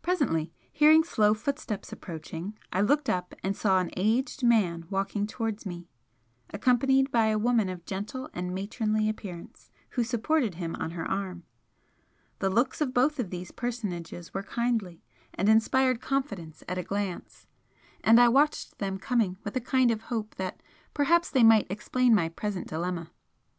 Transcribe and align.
Presently, 0.00 0.50
hearing 0.72 1.04
slow 1.04 1.34
footsteps 1.34 1.92
approaching, 1.92 2.58
I 2.72 2.80
looked 2.80 3.10
up 3.10 3.34
and 3.42 3.54
saw 3.54 3.78
an 3.80 3.90
aged 3.98 4.42
man 4.42 4.86
walking 4.88 5.26
towards 5.26 5.66
me, 5.66 5.90
accompanied 6.48 7.10
by 7.10 7.26
a 7.26 7.36
woman 7.38 7.68
of 7.68 7.84
gentle 7.84 8.30
and 8.32 8.54
matronly 8.54 9.10
appearance 9.10 9.70
who 9.90 10.04
supported 10.04 10.54
him 10.54 10.74
on 10.76 10.92
her 10.92 11.04
arm. 11.06 11.42
The 12.38 12.48
looks 12.48 12.80
of 12.80 12.94
both 12.94 13.16
these 13.16 13.52
personages 13.52 14.32
were 14.32 14.42
kindly, 14.42 15.02
and 15.34 15.50
inspired 15.50 16.00
confidence 16.00 16.64
at 16.66 16.78
a 16.78 16.82
glance, 16.82 17.46
and 18.02 18.18
I 18.18 18.28
watched 18.30 18.78
them 18.78 18.96
coming 18.96 19.36
with 19.44 19.54
a 19.54 19.60
kind 19.60 19.90
of 19.90 20.00
hope 20.04 20.36
that 20.36 20.62
perhaps 20.94 21.28
they 21.28 21.42
might 21.42 21.70
explain 21.70 22.14
my 22.14 22.30
present 22.30 22.68
dilemma. 22.68 23.10